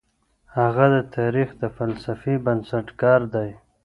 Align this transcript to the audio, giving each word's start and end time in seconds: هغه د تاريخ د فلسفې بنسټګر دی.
هغه 0.57 0.85
د 0.93 0.95
تاريخ 1.15 1.49
د 1.61 1.63
فلسفې 1.77 2.35
بنسټګر 2.45 3.19
دی. 3.33 3.49